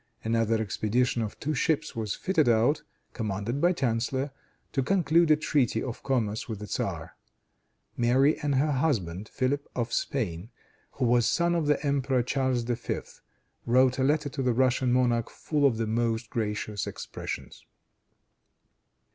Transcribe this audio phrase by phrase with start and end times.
[0.23, 2.81] Another expedition of two ships was fitted out,
[3.13, 4.31] commanded by Chanceller,
[4.71, 7.15] to conclude a treaty of commerce with the tzar.
[7.95, 10.49] Mary, and her husband, Philip of Spain,
[10.93, 12.99] who was son of the Emperor Charles V.,
[13.67, 17.63] wrote a letter to the Russian monarch full of the most gracious expressions.